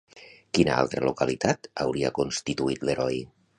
Quina 0.57 0.77
altra 0.83 1.03
localitat 1.09 1.71
hauria 1.85 2.13
constituït 2.17 2.91
l'heroi? 2.91 3.25